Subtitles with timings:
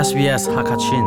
[0.00, 1.04] SBS Hakachin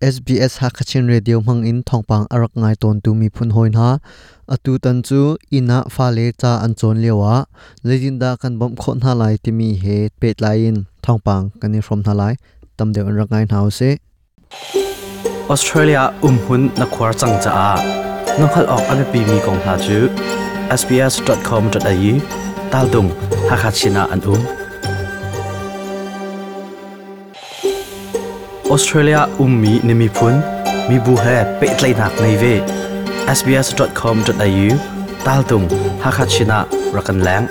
[0.00, 3.90] SBS Hakachin Radio mang in thongpang arak ngai ton tu mi phun hoin ha
[4.54, 5.20] atu tan chu
[5.58, 7.44] ina fa le cha an chon lewa
[7.88, 11.80] lejinda kan bom khon ha lai ti mi he pet lai in thongpang kan ni
[11.86, 12.34] from ha lai
[12.76, 13.88] tam de an rak ngai nau se
[15.54, 17.72] Australia umhun na khwar chang cha a
[18.40, 19.98] nokhal ok ame pi mi kong ha chu
[20.80, 22.14] sbs.com.au
[22.72, 23.10] tal dung
[23.50, 24.65] Hakachina an um
[28.76, 30.34] Australia ummi nimi phun
[30.88, 32.54] mi bu he pe tlai nak nei ve
[33.38, 34.68] sbs.com.au
[35.26, 35.66] tal dung
[36.02, 36.58] Hakachina
[36.96, 37.44] rakan lang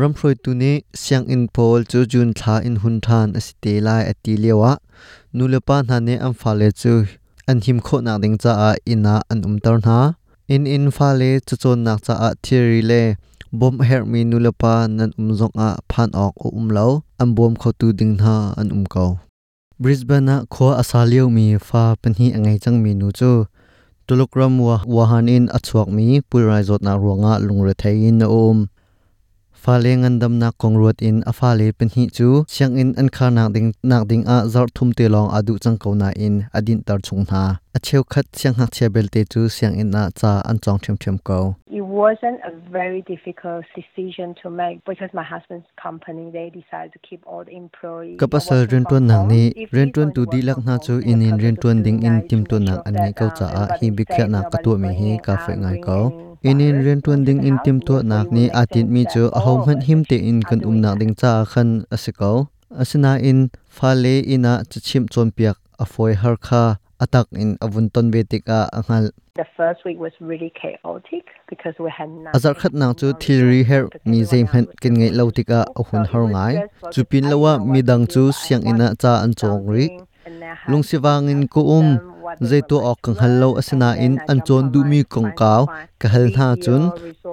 [0.00, 4.02] ram phroi tu ni siang in pol chu jun tha in hun than asite lai
[4.12, 4.72] ati lewa
[5.36, 6.94] nulepa na ne am fa le chu
[7.50, 9.98] an him kho na ding cha a ina an um tar na
[10.54, 13.02] in in fa le chu chon nak cha a theory le
[13.58, 16.86] bom her mi nulepa nan um zong a phan ok o um lo
[17.22, 19.06] am bom kho tu ding na an um ko
[19.82, 23.32] brisbane na kho asalio mi fa panhi angai chang mi nu chu
[24.06, 28.26] tulukram wa wahan in achuak mi pulrai zot na ruanga lungre thein na
[29.66, 32.44] um fale ngan dam na kongruat in afale penhi chu.
[32.48, 35.78] Siang in an kha nak ding nak ding a zar thum te long adu chang
[35.78, 37.56] ko na in adin tar chung na.
[37.74, 40.78] A cheu khat siang hak che bel te chu siang in na cha an chong
[40.86, 46.30] them them ko It wasn't a very difficult decision to make because my husband's company
[46.30, 48.18] they decided to keep all the employees.
[48.20, 51.56] kapasal ren ton nang ni ren ton tu di lak na chu in in ren
[51.56, 54.40] ton ding in tim ton nak an ngai ko cha a hi bi khya na
[54.52, 55.98] ka tu me hi ka fe ngai ko
[56.48, 59.58] in in ren ton ding in tim to nak ni atin mi chu a hom
[59.66, 62.32] han him te in kan um nak ding cha khan asiko
[62.82, 63.38] asina in
[63.76, 64.52] fale ina
[64.86, 66.64] chim chon piak a foi har kha
[67.04, 71.90] atak in avun ton betik a angal The first week was really chaotic because we
[71.98, 72.36] had nothing.
[72.36, 76.04] azar khat nang chu thilri her mi zeim han kin ngai lo tika a hun
[76.12, 76.54] har ngai.
[76.92, 79.86] chu pin lawa mi dang chu siang ina cha an chong ri.
[80.70, 81.88] Lung siwangin ko um
[82.50, 85.62] zai to ok kang hallo asina in an chon du mi kong kaw
[86.00, 86.82] ka hal na chun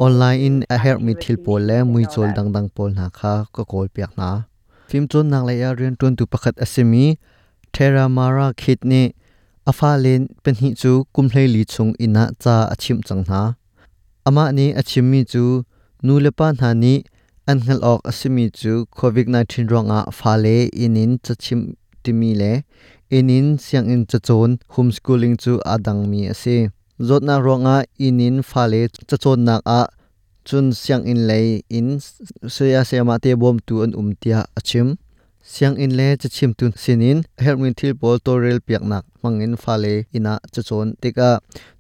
[0.06, 3.34] online in a her mi thil pol le mui chol dang dang pol na kha
[3.54, 4.30] ko kol piak na
[4.90, 7.06] phim chon nang la ya ren ton tu pakhat asimi
[7.74, 9.04] thera mara khit ni
[9.70, 13.42] afa len pen hi chu kumhlei li chung ina cha achim chang na
[14.28, 15.44] ama ni achim mi chu
[16.06, 16.94] nu le pa na ni
[17.50, 21.60] an ngal ok asimi chu covid 19 ronga phale inin chachim
[22.04, 22.52] timi le
[23.18, 26.58] inin siang in chachon homeschooling chu adang mi ase.
[27.08, 29.82] Zotna ronga inin phale chachon nak a
[30.48, 31.88] chun siang in lei in
[32.56, 34.88] seya sema te bom tu an umtia achim.
[35.54, 40.34] Siang in le chachim tu sinin helmin thil pol torel piak nak mangin phale ina
[40.54, 41.30] chachon tika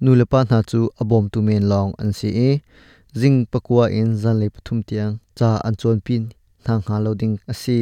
[0.03, 2.49] nulepa na chu abom tu men long an si e.
[3.19, 6.23] Jing pakua in zan le pathum tiang cha an chon pin
[6.65, 7.77] thang ha loading asi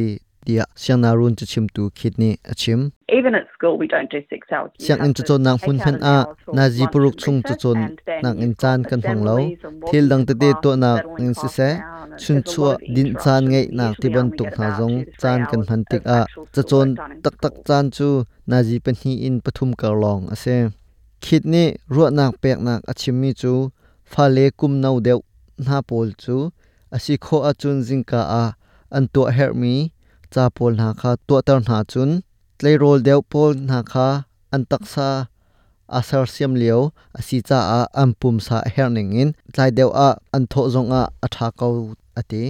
[0.46, 2.80] dia siang na run chu chim tu khit ni achim
[3.16, 5.96] even at school we don't do 6 hours siang in chu chon nang hun han
[6.14, 6.16] a
[6.56, 7.78] na ji puruk chung chu chon
[8.22, 9.36] nang in chan kan hong lo
[9.88, 10.90] thil dang te te to na
[11.24, 11.70] in se se
[12.22, 16.02] chun chua din chan ngai na ti ban tuk tha jong chan kan han tik
[16.18, 16.20] a
[16.54, 16.88] chu chon
[17.24, 18.08] tak tak chan chu
[18.50, 20.56] na ji pan hi in pathum ka long ase
[21.24, 21.64] khit ni
[21.94, 23.52] ruwa nak pek nak achim mi chu
[24.12, 25.20] fa le kum nau deu
[25.66, 26.36] na pol chu
[26.94, 28.44] asi kho a chun jing ka a
[28.96, 29.74] an to help me
[30.34, 32.10] cha pol na kha to tar na chun
[32.58, 32.98] tlei rol
[33.32, 34.08] pol na kha
[34.54, 35.08] an taksa
[35.98, 36.80] asar siam leo
[37.18, 41.48] asi cha a ampum sa herning in tlai deuh a an tho zong a atha
[41.60, 41.74] kau
[42.20, 42.44] ati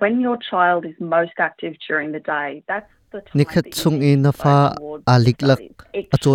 [0.00, 3.82] when your child is most active during the day that's the time nikhat that you
[3.82, 4.32] chung need in na
[6.24, 6.32] to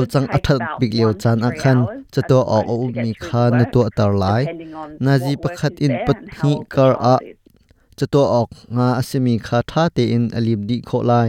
[8.00, 11.28] จะตัวออกงาอสมีคาท่าเตอินอลีบดีโคลาย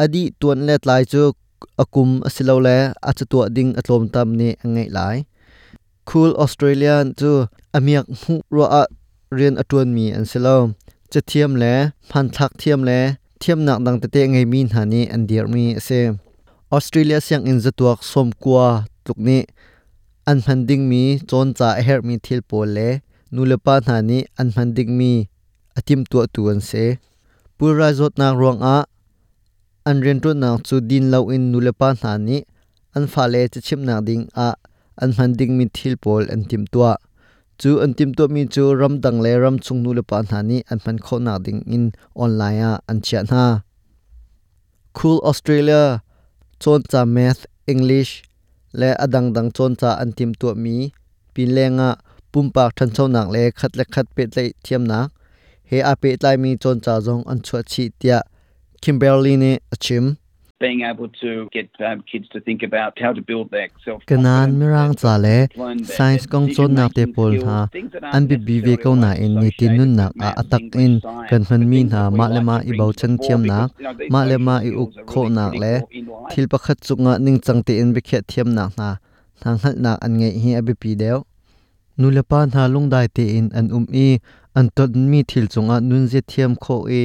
[0.00, 1.34] อดีตัวเลตลายจุก
[1.80, 2.68] อกุมอสิเลาแล
[3.06, 5.16] อาจจะตัวดิงอตลมตามเนไงหลาย
[6.08, 7.30] คูลออสเตรเลียนจู
[7.74, 8.66] อเมียกมุรัว
[9.34, 10.56] เรียนอตวนมีอันสิลา
[11.12, 11.64] จะเทียมแล
[12.10, 12.92] พันทักเทียมแล
[13.38, 15.88] เทียมหนักดังเตเตงไงมีหานีอันเดียร์มีเซ
[16.72, 18.60] ออสเตรเลียเสียงอินจะตัวสมกัว
[19.06, 19.42] ตุกนี้
[20.28, 22.78] อันพันดิงมีจนจ่าเฮิร์มีทิลโปเล
[23.34, 25.12] นูเลปานหานีอันพันดิงมี
[25.78, 26.84] atim tu tu an se
[27.56, 28.76] pura zot na rong a
[29.88, 32.38] an ren tu na chu din lo in nulepa na ni
[32.96, 34.48] an fa le chi chim na ding a
[35.02, 36.92] an phanding mi thil pol an tim tua
[37.60, 40.78] chu an tim to mi chu ram dang le ram chung nulepa na ni an
[40.84, 41.84] phan kho na ding in
[42.24, 43.44] online a an chia na
[44.98, 45.82] cool australia
[46.62, 48.12] chon cha math english
[48.80, 50.76] le adang dang chon cha an tim tu mi
[51.34, 51.88] pin lenga
[52.32, 55.06] pumpak than chau nak le khat le khat pe tlei thiam nak
[55.70, 58.18] he ape tlai mi chon cha jong an chua chi tia
[58.82, 60.06] kimberly ne achim
[60.60, 64.48] being able to get um, kids to think about how to build their self kanan
[64.60, 65.36] mirang cha le
[65.96, 67.58] science kong chon na te pol ha
[68.16, 70.94] an bi bi ve ko na in ni tin nun nak a atak in
[71.30, 73.68] kan han mi na ma le ma i bau chen thiam nak
[74.12, 75.72] ma le ma i uk kho nak le
[76.30, 78.88] thil pakhat chunga ning chang te in bi khe thiam nak na
[79.40, 81.18] thang hal nak an nge hi abi pi deu
[82.00, 84.06] nulapa na lungdai te in an um i
[84.58, 87.02] an tot mi thil chunga nun je thiam kho e.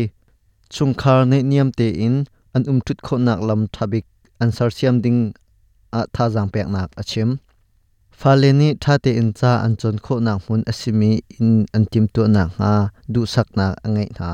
[0.73, 2.15] Chungkhar ne niam te in
[2.55, 4.05] an um umtut kho nak lam thabik
[4.41, 5.21] an sar siam ding
[5.99, 7.29] a tha jang pek nak achim
[8.19, 12.21] faleni tha te in cha an chon kho nak mun asimi in an tim tu
[12.35, 12.71] nak ha
[13.13, 14.29] du sak na angai na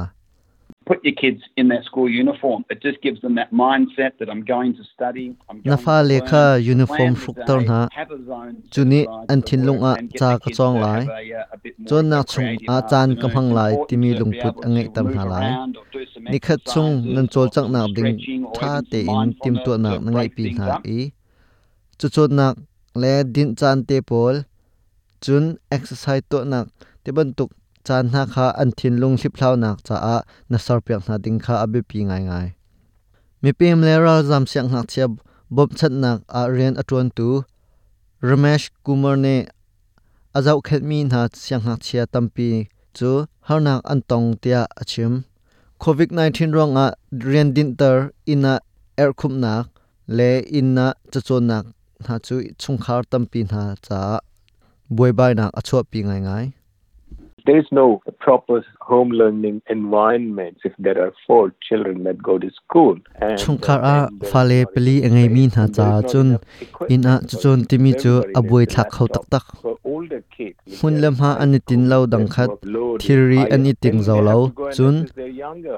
[0.91, 2.65] put your kids in that school uniform.
[2.69, 5.25] It just gives them that mindset that I'm going to study.
[5.49, 6.43] I'm going na fa to lekha
[6.73, 7.77] uniform day, tor na
[8.73, 8.99] chuni
[9.33, 11.01] an thin lung a and get cha ka chong lai
[11.39, 11.45] uh,
[11.87, 13.17] chon na chung a chan afternoon.
[13.21, 15.47] kamhang lai timi lungput angai tam na lai
[16.31, 18.19] ni khat chung nan chol nak some ding
[18.57, 20.67] tha te in tim tu na ngai pi na
[20.97, 20.99] i
[21.99, 22.55] chu chu nak
[23.05, 24.43] le din chan te pol
[25.23, 25.43] chun
[25.77, 26.65] exercise to nak
[27.03, 27.51] te ban tuk
[27.87, 30.17] chan na kha an thin lung hlip hlau nak cha a
[30.49, 32.47] na sar pek na ding kha abi pi ngai ngai.
[33.41, 35.07] Mi pem le ra zam siang nak chia
[35.55, 37.29] bob chat nak a rian atron tu.
[38.27, 39.35] Ramesh kumar ne
[40.37, 42.49] azau khet mi na siang nak chia tampi
[42.97, 43.11] chu
[43.47, 45.13] harnak an tong tia achim
[45.83, 47.97] covid 19 rong a rian din ter
[48.33, 48.53] ina
[49.03, 49.65] er khum nak
[50.17, 51.65] le inna chachon nak
[52.05, 53.99] na chu chungkhar tampi na cha
[54.95, 56.45] boi bai nak achho pi ngai ngai.
[57.45, 62.49] There is no proper home learning environment if there are four children that go to
[62.51, 62.97] school.
[63.41, 63.95] Chungkhar a
[64.31, 66.37] fale peli angai mi na cha chun
[66.89, 69.45] in a chun timi chu aboi thak khau tak tak.
[70.81, 72.49] Hun lam ha ani tin lo dang khat
[73.01, 74.37] theory ani ting zo lo
[74.77, 74.95] chun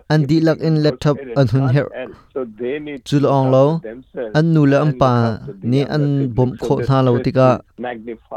[0.09, 1.87] an di lak in laptop an hun her
[3.07, 3.65] chul ong lo
[4.37, 5.11] an nu la ampa
[5.73, 6.05] ni an
[6.35, 7.49] bom kho tha lo tika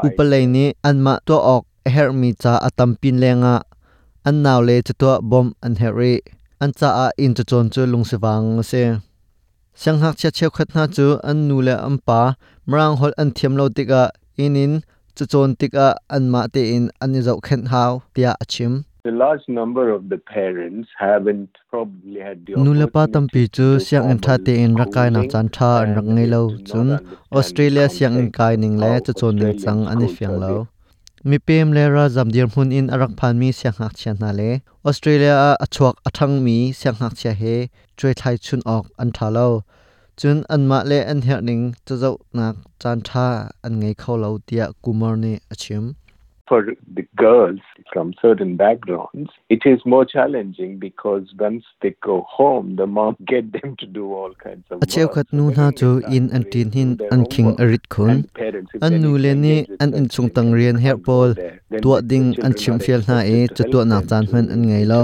[0.07, 3.55] upalai ni an ma to ok her mi cha atam pin lenga.
[4.25, 6.21] An naw le chu to bom an heri
[6.61, 8.83] an cha a in chu chon chu lung se wang se.
[9.73, 12.35] Sang hak cha cheu khat na chu an nu le am pa.
[12.67, 14.81] Mrang hol an thiam lo tika inin
[15.17, 19.11] chu chon tika an ma te in an ni zau khen haw tia achim The
[19.11, 23.55] large number of the parents haven't probably had the nu le pa tam pi opportunity
[23.57, 26.89] chu siang an tha te in rakai na chan tha an ngai and lo chun.
[27.39, 30.51] australia siang in kai ning le chu chon ning chang ani fiang lo
[31.29, 34.29] mi pem le ra zam dir hun in arak phan mi siang hak chian na
[34.39, 34.49] le
[34.89, 37.55] australia a achuak athang mi siang hak chia he
[37.97, 39.47] troi thai chun ok an tha lo
[40.19, 43.27] chun an ma le an her ning chu zau nak chan tha
[43.65, 45.83] an ngai kho lo tia kumar ne achim
[46.47, 47.59] for the girls
[47.91, 53.51] from certain backgrounds, it is more challenging because once they go home, the mom get
[53.51, 55.13] them to do all kinds of acheu work.
[55.15, 58.25] khat So nu they na don't chu in an tin hin an king arit khun
[58.81, 61.66] And an nu le ni an in chung tang rian her pol go there, then
[61.81, 65.01] tua ding an chim fial na e chu tua them chan to an ngai lo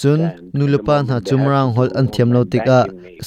[0.00, 2.06] chun understand nu le the pa moment na they chum have rang to hol an
[2.08, 2.78] thiam lo tika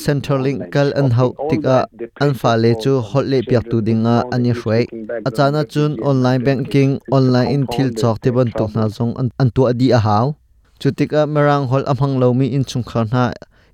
[0.04, 1.78] Centrelink online kal an hau tika
[2.24, 7.00] an fa le chu hot le piak tu dinga ani background, achana chun online banking
[7.12, 10.26] online in thil chok te ban tuk na zong an tu adi a haw
[10.80, 13.24] chu tika merang hol amhang lo mi in chung khar na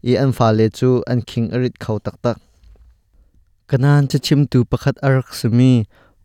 [0.10, 2.38] e an fa le chu an king arit khau tak tak
[3.70, 5.74] kanan cha chim tu pakhat arak sumi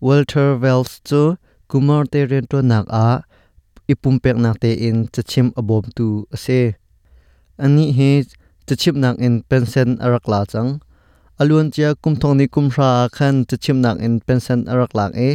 [0.06, 1.22] walter wells chu
[1.68, 3.22] kumar te ren to nak a,
[3.92, 6.60] ipum pek nak te in chachim abom tu ase.
[7.64, 8.10] Ani he
[8.66, 10.80] chachim nak in pension arak la chang.
[11.40, 15.30] Alun chia kum thong ni kum ra khan chachim nak in pension arak lak e.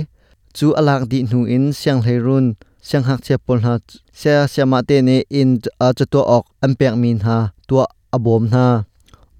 [0.53, 2.45] Chu alak di nu in siang run,
[2.87, 3.73] siang hak che pol ha,
[4.19, 7.37] sia siama te ne in a chato ok ampek min ha,
[7.67, 7.85] tua
[8.15, 8.83] abom na.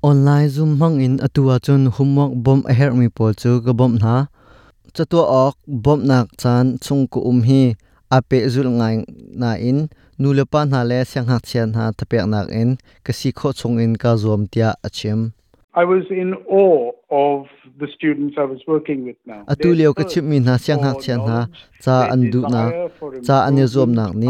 [0.02, 3.94] Online zoom mang in atua chun humok bom a her mi pol chu ga bom
[4.04, 4.26] na
[4.96, 7.76] cha to ok bom nak chan chung ku um hi
[8.18, 8.96] ape zul ngai
[9.42, 9.90] na in.
[10.20, 12.78] Nulepa na le siang hak chian ha thapek nak in.
[13.06, 15.34] Kasi kho chung in ka zom tia achim
[15.76, 17.48] I was in awe of
[17.80, 19.42] the students I was working with now.
[19.50, 21.50] atu leo ka chip mi na siang hak chian ha
[21.82, 22.70] cha an du na
[23.26, 24.30] cha an ye zom nak ni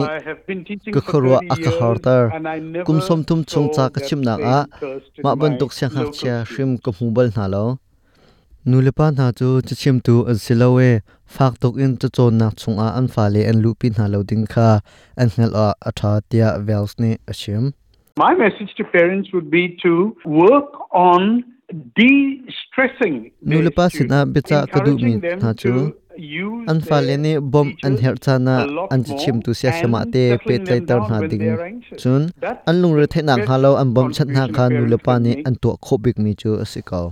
[0.96, 2.32] ka khorwa aka hartar
[2.88, 4.58] kum som tum chung cha ka chim nak a
[5.24, 7.66] ma ban tok siang hak chia shrim ka hubal na lo
[8.66, 10.90] nulepa na chu chi chim tu an silowe
[11.36, 14.06] fak tok in chu chon nak chung a an fa le an lu pin na
[14.14, 14.68] lo ding kha
[15.22, 17.74] an hngal a atha tia vels ni ashim
[18.16, 19.94] My message to parents would be to
[20.26, 21.44] work on
[21.98, 23.18] de-stressing
[23.50, 25.74] nulepa sina students, becha ka du mi encouraging them na chu
[26.74, 27.18] an fa le
[27.56, 28.56] bom an her chana
[28.94, 31.44] an chi chim tu sia and te pe tlai tar na when ding
[32.04, 32.30] chun
[32.70, 35.06] an lung re the nang best halo an bom chat na kha nu le parents
[35.10, 37.06] pa can ni an to khobik mi chu asikaw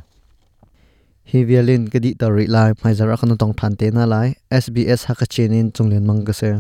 [1.30, 2.74] hi vialin kadi ta ri lai.
[2.84, 4.36] Mai zara kan tong than te na lai.
[4.52, 6.52] Sbs ha ka chen chenin chunglen mang ka se.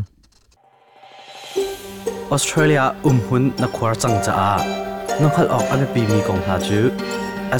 [2.31, 4.53] Australia um hun na khwar chang cha a.
[5.21, 6.79] Nokhal ok ame pi mi kong ha chu.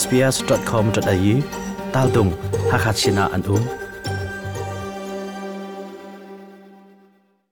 [0.01, 1.35] Sbs.com.au
[1.93, 2.31] tal dung
[2.71, 3.80] ha kha china an um.